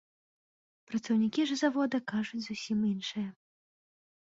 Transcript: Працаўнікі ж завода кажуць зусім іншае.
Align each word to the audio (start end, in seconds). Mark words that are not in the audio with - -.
Працаўнікі 0.91 1.41
ж 1.51 1.59
завода 1.61 1.97
кажуць 2.15 2.43
зусім 2.47 2.79
іншае. 2.93 3.29